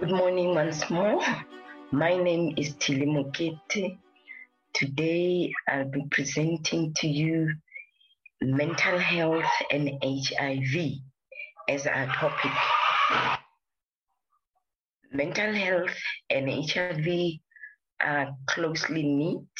Good 0.00 0.12
morning 0.12 0.54
once 0.54 0.88
more. 0.88 1.20
My 1.92 2.16
name 2.16 2.54
is 2.56 2.72
Thilly 2.80 3.04
Mokete. 3.04 3.98
Today 4.72 5.52
I'll 5.68 5.90
be 5.90 6.06
presenting 6.10 6.94
to 6.94 7.06
you 7.06 7.52
mental 8.40 8.98
health 8.98 9.52
and 9.70 9.90
HIV 10.02 10.92
as 11.68 11.86
our 11.86 12.06
topic. 12.06 12.50
Mental 15.12 15.52
health 15.52 15.98
and 16.30 16.48
HIV 16.48 17.32
are 18.00 18.30
closely 18.46 19.02
knit. 19.02 19.52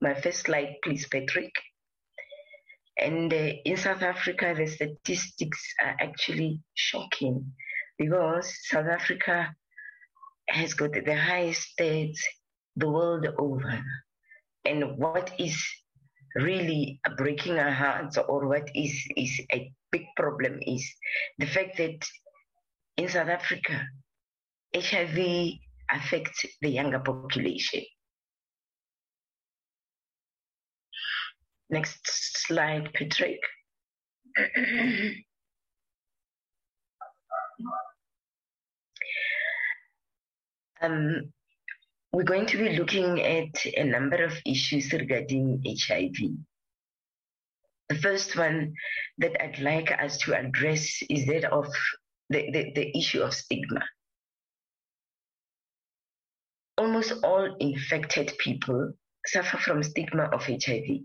My 0.00 0.14
first 0.20 0.46
slide, 0.46 0.78
please, 0.82 1.06
Patrick. 1.06 1.52
And 2.98 3.32
uh, 3.32 3.52
in 3.64 3.76
South 3.76 4.02
Africa, 4.02 4.52
the 4.58 4.66
statistics 4.66 5.62
are 5.80 5.94
actually 6.00 6.58
shocking 6.74 7.52
because 7.98 8.52
South 8.66 8.86
Africa 8.86 9.54
has 10.50 10.74
got 10.74 10.92
the 10.92 11.16
highest 11.16 11.68
stats 11.78 12.18
the 12.76 12.88
world 12.88 13.26
over. 13.38 13.82
And 14.64 14.98
what 14.98 15.32
is 15.38 15.56
really 16.36 17.00
breaking 17.16 17.58
our 17.58 17.70
hearts, 17.70 18.18
or 18.18 18.46
what 18.46 18.70
is, 18.74 18.92
is 19.16 19.40
a 19.52 19.72
big 19.90 20.06
problem, 20.16 20.58
is 20.62 20.88
the 21.38 21.46
fact 21.46 21.76
that 21.78 22.04
in 22.96 23.08
South 23.08 23.28
Africa, 23.28 23.86
HIV 24.74 25.54
affects 25.90 26.44
the 26.60 26.68
younger 26.68 27.00
population. 27.00 27.82
Next 31.70 32.00
slide, 32.46 32.90
Patrick. 32.94 33.40
um, 40.80 41.32
we're 42.12 42.24
going 42.24 42.46
to 42.46 42.58
be 42.58 42.76
looking 42.76 43.20
at 43.20 43.64
a 43.76 43.84
number 43.84 44.24
of 44.24 44.32
issues 44.44 44.92
regarding 44.92 45.62
HIV. 45.64 46.16
The 47.88 47.94
first 47.96 48.36
one 48.36 48.74
that 49.18 49.40
I'd 49.42 49.58
like 49.60 49.90
us 49.92 50.18
to 50.18 50.34
address 50.34 51.02
is 51.08 51.26
that 51.26 51.44
of 51.44 51.66
the, 52.28 52.50
the, 52.52 52.72
the 52.74 52.98
issue 52.98 53.22
of 53.22 53.34
stigma. 53.34 53.82
Almost 56.78 57.12
all 57.22 57.56
infected 57.60 58.32
people 58.38 58.92
suffer 59.26 59.58
from 59.58 59.82
stigma 59.82 60.24
of 60.32 60.44
HIV 60.44 61.00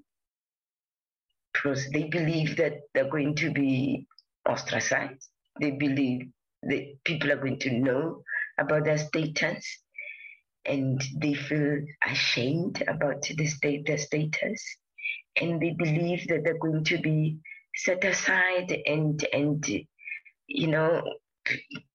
because 1.53 1.90
they 1.92 2.03
believe 2.03 2.56
that 2.58 2.73
they're 2.94 3.09
going 3.09 3.36
to 3.36 3.52
be 3.52 4.08
ostracized. 4.48 5.28
They 5.59 5.72
believe 5.72 6.28
that 6.64 7.03
people 7.03 7.31
are 7.31 7.38
going 7.38 7.59
to 7.59 7.72
know 7.72 8.22
about 8.58 8.86
their 8.86 8.98
status 8.98 9.80
and 10.66 11.02
they 11.17 11.34
feel 11.34 11.80
ashamed 12.08 12.84
about 12.88 13.22
the 13.22 13.45
state, 13.45 13.86
their 13.86 13.97
status 13.97 14.64
and 15.39 15.62
they 15.62 15.72
believe 15.78 16.28
that 16.28 16.44
they're 16.44 16.58
going 16.59 16.84
to 16.84 16.97
be 16.97 17.38
set 17.75 18.03
aside 18.03 18.75
and 18.86 19.25
and 19.34 19.67
you 20.47 20.67
know 20.67 21.02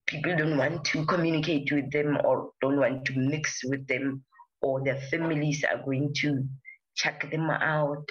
people 0.06 0.36
don't 0.36 0.58
want 0.58 0.84
to 0.84 1.04
communicate 1.06 1.72
with 1.72 1.90
them 1.90 2.18
or 2.24 2.50
don't 2.60 2.78
want 2.78 3.04
to 3.06 3.18
mix 3.18 3.64
with 3.64 3.86
them 3.86 4.22
or 4.60 4.84
their 4.84 5.00
families 5.10 5.64
are 5.64 5.82
going 5.84 6.12
to 6.14 6.44
check 6.94 7.30
them 7.30 7.48
out 7.48 8.04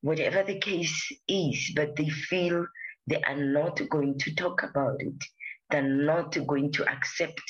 whatever 0.00 0.42
the 0.42 0.58
case 0.58 1.12
is 1.28 1.72
but 1.76 1.94
they 1.96 2.08
feel 2.08 2.66
they 3.06 3.20
are 3.22 3.36
not 3.36 3.80
going 3.90 4.18
to 4.18 4.34
talk 4.34 4.62
about 4.62 4.96
it. 5.00 5.24
They're 5.70 5.82
not 5.82 6.36
going 6.46 6.72
to 6.72 6.90
accept 6.90 7.42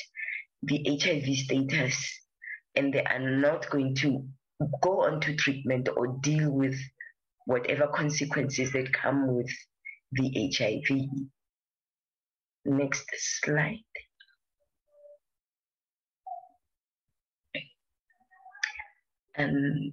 the 0.67 0.99
hiv 1.01 1.25
status 1.37 2.21
and 2.75 2.93
they 2.93 3.03
are 3.03 3.19
not 3.19 3.69
going 3.71 3.95
to 3.95 4.27
go 4.81 5.03
on 5.03 5.21
to 5.21 5.35
treatment 5.37 5.89
or 5.97 6.19
deal 6.23 6.51
with 6.51 6.77
whatever 7.47 7.87
consequences 7.89 8.73
that 8.73 8.93
come 8.93 9.35
with 9.35 9.51
the 10.13 10.53
HIV. 10.57 11.01
Next 12.65 13.05
slide. 13.43 13.85
Um, 19.37 19.93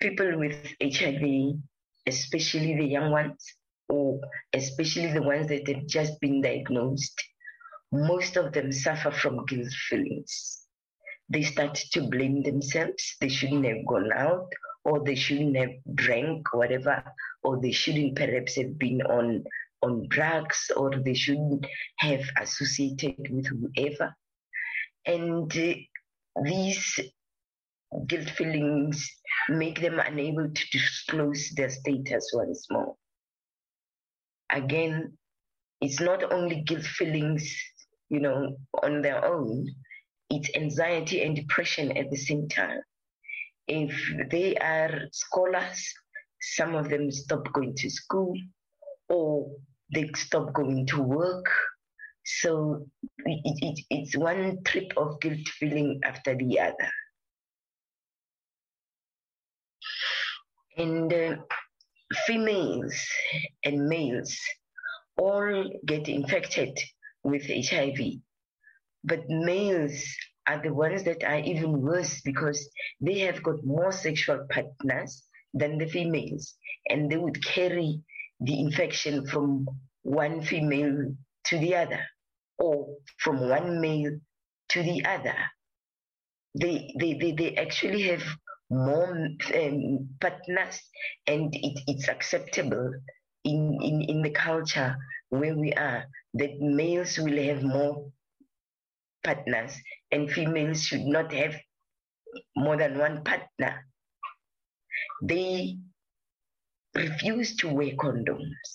people 0.00 0.38
with 0.38 0.56
HIV, 0.80 1.56
especially 2.06 2.76
the 2.76 2.84
young 2.84 3.10
ones, 3.10 3.54
or 3.88 4.20
especially 4.52 5.12
the 5.12 5.22
ones 5.22 5.48
that 5.48 5.66
have 5.66 5.86
just 5.86 6.20
been 6.20 6.42
diagnosed, 6.42 7.20
most 7.96 8.36
of 8.36 8.52
them 8.52 8.72
suffer 8.72 9.10
from 9.10 9.44
guilt 9.46 9.72
feelings. 9.88 10.66
They 11.28 11.42
start 11.42 11.74
to 11.92 12.02
blame 12.08 12.42
themselves. 12.42 13.16
They 13.20 13.28
shouldn't 13.28 13.66
have 13.66 13.84
gone 13.86 14.12
out 14.12 14.48
or 14.86 15.02
they 15.04 15.16
shouldn't 15.16 15.56
have 15.56 15.70
drank 15.94 16.54
whatever 16.54 17.02
or 17.42 17.60
they 17.60 17.72
shouldn't 17.72 18.16
perhaps 18.16 18.56
have 18.56 18.78
been 18.78 19.02
on 19.02 19.44
on 19.82 20.06
drugs 20.08 20.70
or 20.76 20.90
they 21.04 21.14
shouldn't 21.14 21.66
have 21.98 22.24
associated 22.40 23.16
with 23.30 23.46
whoever 23.46 24.14
and 25.04 25.56
uh, 25.56 25.74
these 26.44 27.00
guilt 28.06 28.30
feelings 28.30 29.10
make 29.48 29.80
them 29.80 29.98
unable 29.98 30.48
to 30.48 30.64
disclose 30.72 31.50
their 31.56 31.70
status 31.70 32.30
once 32.32 32.66
more 32.70 32.94
again 34.50 35.12
it's 35.80 36.00
not 36.00 36.32
only 36.32 36.62
guilt 36.62 36.84
feelings 36.84 37.44
you 38.08 38.20
know 38.20 38.56
on 38.82 39.02
their 39.02 39.24
own 39.24 39.66
it's 40.30 40.50
anxiety 40.56 41.22
and 41.22 41.36
depression 41.36 41.96
at 41.96 42.10
the 42.10 42.16
same 42.16 42.48
time 42.48 42.80
if 43.68 44.12
they 44.30 44.54
are 44.56 45.08
scholars, 45.12 45.92
some 46.40 46.74
of 46.74 46.88
them 46.88 47.10
stop 47.10 47.52
going 47.52 47.74
to 47.76 47.90
school 47.90 48.34
or 49.08 49.50
they 49.92 50.08
stop 50.14 50.52
going 50.52 50.86
to 50.86 51.02
work. 51.02 51.46
So 52.24 52.86
it, 53.24 53.40
it, 53.62 53.80
it's 53.90 54.16
one 54.16 54.58
trip 54.64 54.92
of 54.96 55.20
guilt 55.20 55.46
feeling 55.58 56.00
after 56.04 56.34
the 56.36 56.60
other. 56.60 56.90
And 60.76 61.12
uh, 61.12 61.36
females 62.26 63.06
and 63.64 63.88
males 63.88 64.36
all 65.16 65.64
get 65.86 66.08
infected 66.08 66.78
with 67.26 67.44
HIV, 67.46 67.98
but 69.04 69.28
males 69.28 70.04
are 70.46 70.62
the 70.62 70.72
ones 70.72 71.02
that 71.04 71.24
are 71.24 71.40
even 71.40 71.82
worse 71.82 72.20
because 72.22 72.68
they 73.00 73.18
have 73.20 73.42
got 73.42 73.64
more 73.64 73.92
sexual 73.92 74.46
partners 74.48 75.24
than 75.52 75.78
the 75.78 75.86
females, 75.86 76.54
and 76.88 77.10
they 77.10 77.16
would 77.16 77.44
carry 77.44 78.00
the 78.40 78.60
infection 78.60 79.26
from 79.26 79.66
one 80.02 80.40
female 80.42 81.14
to 81.46 81.58
the 81.58 81.74
other, 81.74 82.00
or 82.58 82.96
from 83.18 83.48
one 83.48 83.80
male 83.80 84.18
to 84.68 84.82
the 84.82 85.04
other. 85.04 85.36
They, 86.54 86.94
they, 86.98 87.14
they, 87.14 87.32
they 87.32 87.54
actually 87.56 88.02
have 88.02 88.22
more 88.70 89.28
um, 89.54 90.08
partners, 90.20 90.80
and 91.26 91.52
it, 91.54 91.80
it's 91.88 92.08
acceptable 92.08 92.92
in, 93.44 93.78
in, 93.82 94.02
in 94.02 94.22
the 94.22 94.30
culture 94.30 94.96
where 95.30 95.56
we 95.56 95.72
are 95.72 96.04
that 96.34 96.60
males 96.60 97.18
will 97.18 97.42
have 97.42 97.62
more 97.62 98.10
partners 99.24 99.76
and 100.12 100.30
females 100.30 100.82
should 100.82 101.04
not 101.04 101.32
have 101.32 101.56
more 102.56 102.76
than 102.76 102.98
one 102.98 103.24
partner. 103.24 103.86
They 105.22 105.78
refuse 106.94 107.56
to 107.56 107.68
wear 107.68 107.92
condoms. 107.96 108.68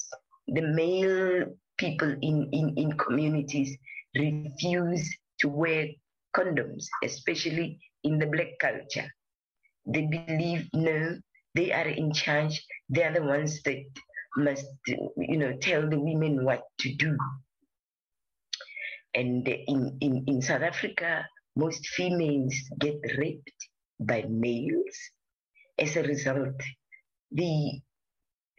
The 0.48 0.62
male 0.62 1.46
people 1.78 2.16
in, 2.22 2.50
in, 2.52 2.74
in 2.78 2.98
communities 2.98 3.78
refuse 4.16 5.10
to 5.40 5.50
wear 5.50 5.88
condoms, 6.36 6.86
especially 7.04 7.80
in 8.04 8.20
the 8.20 8.28
black 8.28 8.60
culture. 8.60 9.10
They 9.86 10.02
believe 10.02 10.68
no, 10.74 11.18
they 11.56 11.72
are 11.72 11.88
in 11.88 12.14
charge. 12.14 12.64
They 12.90 13.04
are 13.04 13.14
the 13.14 13.24
ones 13.24 13.62
that 13.64 13.84
must, 14.38 14.66
you 14.88 15.38
know, 15.38 15.54
tell 15.62 15.90
the 15.90 16.00
women 16.00 16.44
what 16.46 16.64
to 16.80 16.94
do. 16.96 17.18
And 19.14 19.48
in, 19.48 19.98
in, 20.00 20.24
in 20.28 20.42
South 20.42 20.62
Africa, 20.62 21.26
most 21.56 21.86
females 21.88 22.56
get 22.80 23.00
raped 23.18 23.68
by 24.00 24.26
males. 24.30 24.98
As 25.78 25.96
a 25.96 26.04
result, 26.04 26.56
the 27.32 27.82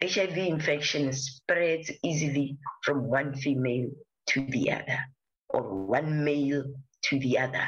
HIV 0.01 0.37
infection 0.37 1.11
spreads 1.13 1.91
easily 2.03 2.57
from 2.83 3.07
one 3.07 3.35
female 3.35 3.89
to 4.27 4.45
the 4.47 4.71
other, 4.71 4.99
or 5.49 5.85
one 5.85 6.23
male 6.23 6.63
to 7.03 7.19
the 7.19 7.39
other. 7.39 7.67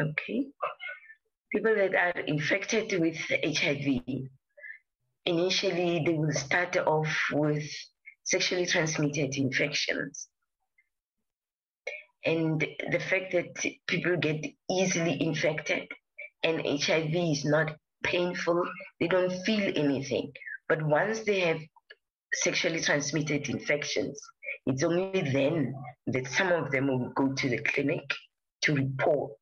Okay. 0.00 0.46
People 1.52 1.74
that 1.74 1.94
are 1.94 2.20
infected 2.20 3.00
with 3.00 3.16
HIV, 3.42 4.02
initially 5.28 6.02
they 6.04 6.14
will 6.14 6.32
start 6.32 6.76
off 6.78 7.14
with 7.32 7.64
sexually 8.24 8.66
transmitted 8.66 9.36
infections. 9.36 10.28
And 12.24 12.66
the 12.90 12.98
fact 12.98 13.32
that 13.32 13.52
people 13.86 14.16
get 14.16 14.44
easily 14.70 15.22
infected 15.22 15.86
and 16.42 16.66
HIV 16.66 17.14
is 17.14 17.44
not 17.44 17.76
painful, 18.02 18.62
they 19.00 19.08
don't 19.08 19.32
feel 19.44 19.72
anything. 19.76 20.32
But 20.68 20.82
once 20.82 21.20
they 21.20 21.40
have 21.40 21.60
sexually 22.34 22.80
transmitted 22.80 23.48
infections, 23.48 24.20
it's 24.66 24.82
only 24.82 25.22
then 25.32 25.74
that 26.08 26.26
some 26.26 26.52
of 26.52 26.70
them 26.70 26.88
will 26.88 27.10
go 27.14 27.32
to 27.32 27.48
the 27.48 27.58
clinic 27.58 28.04
to 28.62 28.74
report 28.74 29.38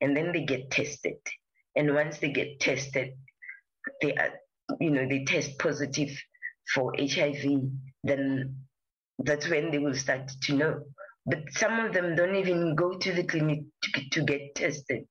and 0.00 0.16
then 0.16 0.32
they 0.32 0.44
get 0.44 0.70
tested. 0.70 1.18
And 1.76 1.94
once 1.94 2.18
they 2.18 2.30
get 2.30 2.60
tested, 2.60 3.14
they 4.02 4.14
are, 4.14 4.32
you 4.80 4.90
know, 4.90 5.06
they 5.08 5.24
test 5.24 5.58
positive 5.58 6.10
for 6.74 6.92
HIV, 6.98 7.44
then 8.04 8.56
that's 9.18 9.48
when 9.48 9.70
they 9.70 9.78
will 9.78 9.94
start 9.94 10.30
to 10.42 10.54
know. 10.54 10.80
But 11.26 11.40
some 11.50 11.80
of 11.80 11.92
them 11.92 12.14
don't 12.14 12.36
even 12.36 12.74
go 12.74 12.96
to 12.96 13.12
the 13.12 13.24
clinic 13.24 13.60
to, 13.82 14.10
to 14.10 14.22
get 14.22 14.54
tested. 14.54 15.04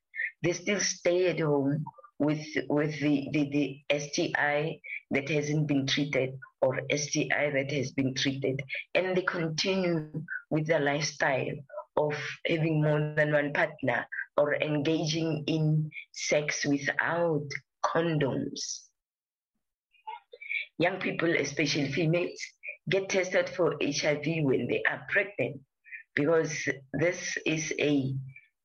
They 0.44 0.54
still 0.54 0.80
stay 0.80 1.30
at 1.30 1.39
home 1.39 1.83
with 2.19 2.45
with 2.69 3.00
the, 3.00 3.30
the, 3.31 3.83
the 3.89 4.00
STI 4.00 4.80
that 5.12 5.30
hasn't 5.30 5.68
been 5.68 5.86
treated 5.86 6.39
or 6.62 6.81
STI 6.92 7.51
that 7.51 7.71
has 7.71 7.92
been 7.92 8.15
treated, 8.15 8.62
and 8.95 9.15
they 9.15 9.21
continue 9.21 10.10
with 10.50 10.68
their 10.68 10.80
lifestyle 10.80 11.53
of 11.98 12.15
having 12.48 12.81
more 12.81 13.13
than 13.15 13.33
one 13.33 13.53
partner 13.53 14.07
or 14.38 14.56
engaging 14.56 15.44
in 15.48 15.89
sex 16.13 16.65
without 16.65 17.48
condoms. 17.83 18.88
Young 20.77 21.00
people, 21.00 21.33
especially 21.35 21.91
females, 21.91 22.39
get 22.89 23.09
tested 23.09 23.50
for 23.50 23.75
HIV 23.81 24.25
when 24.44 24.68
they 24.68 24.83
are 24.89 25.06
pregnant 25.09 25.62
because 26.15 26.68
this 26.94 27.38
is 27.45 27.74
a, 27.79 28.13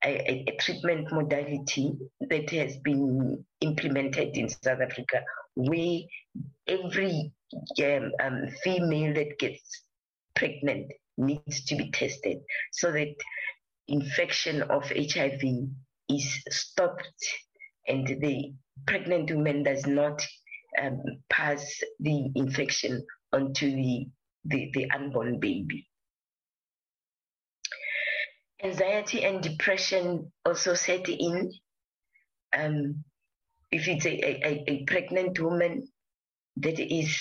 a, 0.05 0.45
a, 0.49 0.57
treatment 0.59 1.13
modality 1.13 1.93
that 2.29 2.49
has 2.51 2.77
been 2.79 3.45
implemented 3.61 4.37
in 4.37 4.49
South 4.49 4.81
Africa 4.81 5.23
where 5.55 6.01
every 6.67 7.33
um, 7.83 8.13
um, 8.23 8.49
female 8.63 9.13
that 9.15 9.39
gets 9.39 9.85
pregnant 10.35 10.91
needs 11.19 11.65
to 11.67 11.77
be 11.77 11.91
tested 11.91 12.39
so 12.73 12.91
that 12.91 13.15
infection 13.89 14.63
of 14.63 14.85
HIV 14.85 15.43
is 16.09 16.43
stopped 16.49 17.09
and 17.87 18.07
the 18.07 18.55
pregnant 18.87 19.31
woman 19.31 19.63
does 19.63 19.87
not 19.87 20.27
um, 20.81 21.03
pass 21.31 21.81
the 22.01 22.31
infection 22.35 23.05
onto 23.33 23.71
the, 23.71 24.07
the, 24.45 24.71
the 24.75 24.91
unborn 24.91 25.41
baby. 25.41 25.87
Anxiety 28.63 29.25
and 29.25 29.43
depression 29.43 30.31
also 30.45 30.75
set 30.75 31.09
in. 31.09 31.53
Um, 32.57 33.05
if 33.71 33.89
it's 33.89 34.07
a, 34.07 34.47
a, 34.47 34.65
a 34.69 34.85
pregnant 34.85 35.41
woman 35.41 35.89
that 36.59 36.79
is 36.79 37.19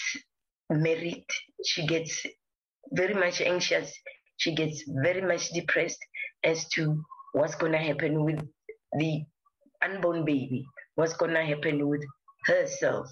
married, 0.70 1.26
she 1.66 1.88
gets 1.88 2.26
very 2.92 3.14
much 3.14 3.42
anxious, 3.42 3.94
she 4.38 4.54
gets 4.54 4.84
very 4.88 5.22
much 5.22 5.50
depressed 5.52 6.00
as 6.44 6.68
to 6.70 7.04
what's 7.34 7.56
going 7.56 7.72
to 7.72 7.78
happen 7.78 8.24
with 8.24 8.40
the 8.98 9.24
unborn 9.82 10.26
baby, 10.26 10.66
what's 10.96 11.14
going 11.14 11.34
to 11.34 11.44
happen 11.44 11.88
with 11.88 12.04
herself, 12.46 13.08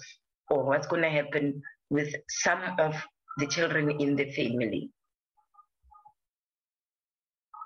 or 0.50 0.64
what's 0.64 0.86
going 0.88 1.02
to 1.02 1.08
happen 1.08 1.62
with 1.88 2.14
some 2.28 2.60
of 2.78 2.94
the 3.38 3.46
children 3.46 3.90
in 4.00 4.16
the 4.16 4.30
family. 4.32 4.90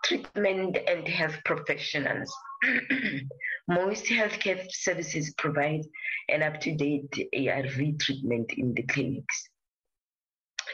Treatment 0.05 0.77
and 0.87 1.09
health 1.09 1.37
professionals. 1.45 2.33
Most 3.69 4.05
healthcare 4.05 4.65
services 4.71 5.35
provide 5.39 5.81
an 6.29 6.43
up 6.43 6.61
to 6.61 6.75
date 6.75 7.29
ARV 7.35 7.99
treatment 7.99 8.53
in 8.57 8.75
the 8.75 8.83
clinics. 8.83 9.49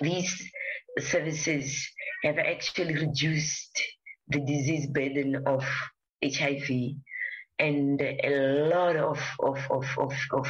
These 0.00 0.50
services 0.98 1.88
have 2.24 2.38
actually 2.38 2.94
reduced 2.94 3.82
the 4.28 4.40
disease 4.40 4.86
burden 4.88 5.42
of 5.46 5.64
HIV 6.24 6.70
and 7.58 8.00
a 8.00 8.68
lot 8.72 8.96
of, 8.96 9.20
of, 9.40 9.58
of, 9.70 9.86
of, 9.98 10.14
of 10.32 10.48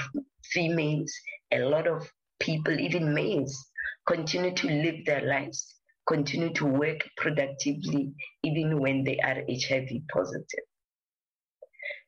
females, 0.53 1.13
a 1.53 1.61
lot 1.61 1.87
of 1.87 2.09
people, 2.41 2.79
even 2.79 3.15
males, 3.15 3.71
continue 4.07 4.55
to 4.55 4.67
live 4.67 5.05
their 5.05 5.23
lives, 5.23 5.75
continue 6.09 6.53
to 6.55 6.67
work 6.67 7.01
productively, 7.17 8.13
even 8.43 8.81
when 8.81 9.05
they 9.05 9.19
are 9.19 9.43
HIV 9.49 9.89
positive. 10.13 10.65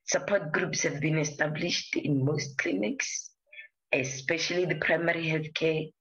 Support 0.06 0.52
groups 0.52 0.82
have 0.82 1.00
been 1.00 1.18
established 1.18 1.96
in 1.96 2.24
most 2.24 2.58
clinics, 2.58 3.30
especially 3.92 4.64
the 4.64 4.76
primary 4.76 5.26
healthcare 5.26 5.92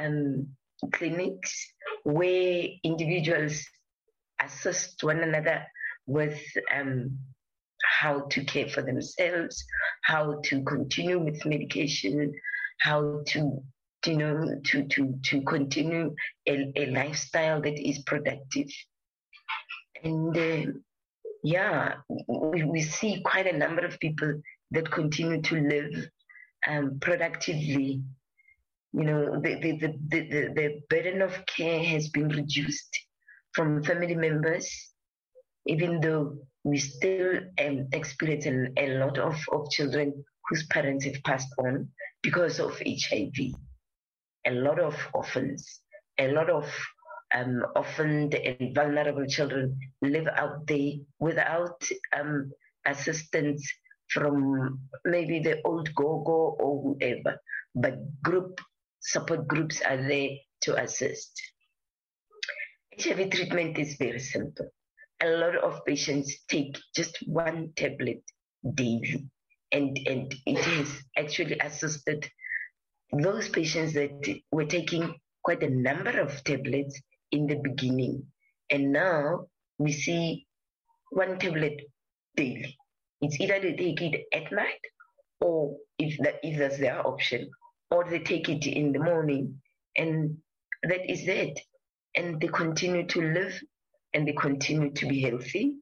um, 0.00 0.48
clinics, 0.92 1.72
where 2.04 2.64
individuals 2.84 3.62
assist 4.42 5.02
one 5.02 5.20
another 5.20 5.66
with 6.06 6.40
um, 6.74 7.18
how 8.00 8.20
to 8.30 8.44
care 8.44 8.68
for 8.68 8.82
themselves, 8.82 9.62
how 10.04 10.40
to 10.44 10.62
continue 10.62 11.18
with 11.18 11.44
medication, 11.44 12.32
how 12.80 13.22
to 13.26 13.62
you 14.06 14.16
know 14.16 14.60
to 14.64 14.84
to 14.88 15.14
to 15.22 15.42
continue 15.42 16.14
a, 16.48 16.72
a 16.76 16.86
lifestyle 16.86 17.60
that 17.60 17.78
is 17.78 17.98
productive. 18.10 18.70
And 20.02 20.36
uh, 20.36 20.72
yeah 21.42 21.94
we, 22.26 22.62
we 22.64 22.82
see 22.82 23.22
quite 23.22 23.46
a 23.46 23.56
number 23.56 23.84
of 23.84 23.98
people 24.00 24.40
that 24.70 24.90
continue 24.90 25.42
to 25.42 25.56
live 25.60 26.08
um, 26.68 26.98
productively. 27.00 28.02
You 28.92 29.04
know 29.04 29.40
the 29.40 29.54
the, 29.60 29.72
the, 29.82 29.90
the, 30.08 30.40
the 30.58 30.80
burden 30.88 31.20
of 31.20 31.32
care 31.44 31.84
has 31.84 32.08
been 32.08 32.28
reduced 32.28 32.98
from 33.52 33.82
family 33.82 34.14
members 34.14 34.89
even 35.70 36.00
though 36.00 36.36
we 36.64 36.78
still 36.78 37.38
um, 37.64 37.86
experience 37.92 38.46
a, 38.76 38.98
lot 38.98 39.18
of, 39.18 39.36
of 39.52 39.70
children 39.70 40.24
whose 40.48 40.66
parents 40.66 41.04
have 41.04 41.22
passed 41.24 41.52
on 41.58 41.88
because 42.22 42.58
of 42.58 42.76
HIV. 42.80 43.54
A 44.46 44.50
lot 44.50 44.80
of 44.80 44.96
orphans, 45.14 45.80
a 46.18 46.32
lot 46.32 46.50
of 46.50 46.66
um, 47.34 47.64
orphaned 47.76 48.34
and 48.34 48.74
vulnerable 48.74 49.26
children 49.26 49.78
live 50.02 50.26
out 50.36 50.66
there 50.66 50.92
without 51.20 51.80
um, 52.18 52.50
assistance 52.84 53.62
from 54.08 54.80
maybe 55.04 55.38
the 55.38 55.60
old 55.64 55.94
go-go 55.94 56.56
or 56.58 56.82
whoever, 56.82 57.38
but 57.76 57.94
group 58.22 58.60
support 58.98 59.46
groups 59.46 59.80
are 59.82 60.02
there 60.08 60.30
to 60.62 60.82
assist. 60.82 61.30
HIV 63.00 63.30
treatment 63.30 63.78
is 63.78 63.94
very 63.94 64.18
simple. 64.18 64.66
A 65.22 65.28
lot 65.28 65.56
of 65.56 65.84
patients 65.84 66.34
take 66.48 66.78
just 66.94 67.18
one 67.26 67.72
tablet 67.76 68.22
daily 68.74 69.26
and, 69.72 69.98
and 70.06 70.34
it 70.46 70.58
has 70.58 71.02
actually 71.16 71.58
assisted 71.58 72.28
those 73.12 73.48
patients 73.48 73.94
that 73.94 74.40
were 74.52 74.64
taking 74.64 75.14
quite 75.42 75.62
a 75.62 75.70
number 75.70 76.20
of 76.20 76.42
tablets 76.44 77.00
in 77.32 77.46
the 77.46 77.56
beginning. 77.56 78.26
And 78.70 78.92
now 78.92 79.46
we 79.78 79.92
see 79.92 80.46
one 81.10 81.38
tablet 81.38 81.80
daily. 82.36 82.76
It's 83.20 83.40
either 83.40 83.60
they 83.60 83.74
take 83.74 84.00
it 84.00 84.26
at 84.32 84.52
night 84.52 84.80
or 85.40 85.76
if 85.98 86.18
that 86.18 86.36
if 86.42 86.58
that's 86.58 86.78
their 86.78 87.06
option, 87.06 87.50
or 87.90 88.08
they 88.08 88.20
take 88.20 88.48
it 88.48 88.66
in 88.66 88.92
the 88.92 88.98
morning 88.98 89.60
and 89.96 90.36
that 90.82 91.10
is 91.10 91.26
it. 91.26 91.58
And 92.14 92.40
they 92.40 92.48
continue 92.48 93.06
to 93.06 93.32
live 93.32 93.60
and 94.14 94.26
they 94.26 94.32
continue 94.32 94.90
to 94.92 95.06
be 95.06 95.22
healthy 95.22 95.76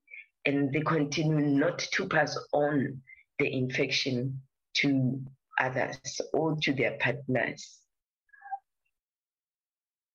and 0.44 0.72
they 0.72 0.80
continue 0.80 1.40
not 1.40 1.78
to 1.78 2.08
pass 2.08 2.36
on 2.52 3.00
the 3.38 3.52
infection 3.52 4.40
to 4.74 5.20
others 5.60 6.20
or 6.32 6.56
to 6.62 6.72
their 6.72 6.96
partners. 7.00 7.80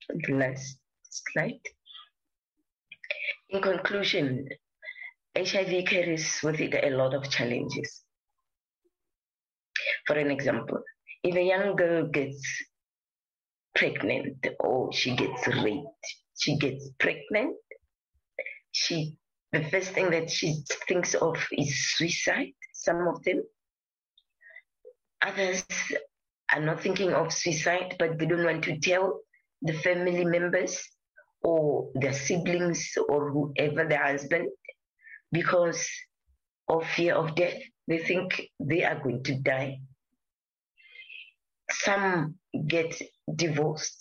The 0.09 0.33
last 0.33 0.77
slide. 1.03 1.61
In 3.49 3.61
conclusion, 3.61 4.47
HIV 5.35 5.85
carries 5.85 6.39
with 6.43 6.59
it 6.59 6.83
a 6.83 6.95
lot 6.95 7.13
of 7.13 7.29
challenges. 7.29 8.03
For 10.05 10.17
an 10.17 10.29
example, 10.31 10.79
if 11.23 11.35
a 11.35 11.41
young 11.41 11.75
girl 11.75 12.07
gets 12.07 12.41
pregnant 13.75 14.45
or 14.59 14.91
she 14.91 15.15
gets 15.15 15.47
raped, 15.47 16.05
she 16.37 16.57
gets 16.57 16.89
pregnant, 16.99 17.55
she 18.73 19.15
the 19.53 19.63
first 19.69 19.91
thing 19.91 20.09
that 20.09 20.29
she 20.29 20.63
thinks 20.87 21.13
of 21.13 21.37
is 21.51 21.95
suicide 21.95 22.53
some 22.83 23.07
of 23.07 23.23
them. 23.23 23.41
Others 25.21 25.63
are 26.53 26.59
not 26.59 26.81
thinking 26.81 27.13
of 27.13 27.31
suicide, 27.31 27.95
but 27.97 28.19
they 28.19 28.25
don't 28.25 28.43
want 28.43 28.63
to 28.65 28.77
tell 28.79 29.21
the 29.61 29.73
family 29.73 30.25
members 30.25 30.77
or 31.41 31.89
their 31.95 32.11
siblings 32.11 32.97
or 33.07 33.31
whoever, 33.31 33.87
their 33.87 34.03
husband, 34.03 34.49
because 35.31 35.87
of 36.67 36.85
fear 36.85 37.15
of 37.15 37.35
death. 37.35 37.57
They 37.87 37.99
think 37.99 38.49
they 38.59 38.83
are 38.83 38.99
going 39.01 39.23
to 39.23 39.35
die. 39.35 39.79
Some 41.71 42.35
get 42.67 43.01
divorced 43.33 43.97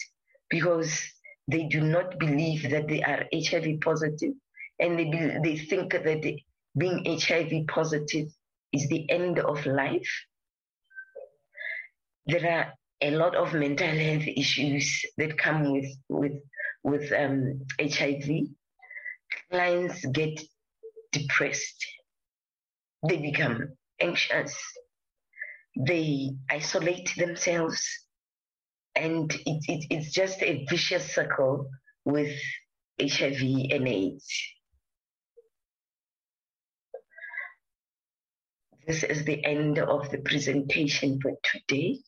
because 0.50 1.00
they 1.46 1.68
do 1.68 1.80
not 1.80 2.18
believe 2.18 2.68
that 2.70 2.88
they 2.88 3.02
are 3.02 3.26
HIV 3.32 3.80
positive 3.80 4.34
and 4.82 4.98
they, 4.98 5.04
be, 5.04 5.38
they 5.44 5.56
think 5.56 5.92
that 5.92 6.38
being 6.76 7.04
HIV 7.06 7.68
positive 7.68 8.26
is 8.72 8.88
the 8.88 9.08
end 9.08 9.38
of 9.38 9.64
life. 9.64 10.10
There 12.26 12.50
are 12.50 12.72
a 13.00 13.10
lot 13.12 13.36
of 13.36 13.54
mental 13.54 13.86
health 13.86 14.24
issues 14.26 15.04
that 15.18 15.38
come 15.38 15.72
with 15.72 15.90
with 16.08 16.32
with 16.82 17.12
um, 17.12 17.62
HIV. 17.80 18.48
Clients 19.50 20.04
get 20.06 20.40
depressed. 21.12 21.86
They 23.08 23.18
become 23.18 23.68
anxious. 24.00 24.54
They 25.76 26.32
isolate 26.50 27.12
themselves, 27.16 27.82
and 28.96 29.32
it, 29.32 29.64
it, 29.68 29.86
it's 29.90 30.12
just 30.12 30.42
a 30.42 30.64
vicious 30.68 31.14
circle 31.14 31.70
with 32.04 32.36
HIV 33.00 33.42
and 33.70 33.88
AIDS. 33.88 34.26
This 38.86 39.04
is 39.04 39.24
the 39.24 39.44
end 39.44 39.78
of 39.78 40.10
the 40.10 40.18
presentation 40.18 41.20
for 41.20 41.32
today. 41.44 41.98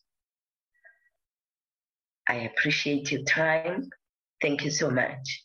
I 2.27 2.51
appreciate 2.51 3.11
your 3.11 3.23
time. 3.23 3.89
Thank 4.41 4.65
you 4.65 4.71
so 4.71 4.89
much. 4.89 5.44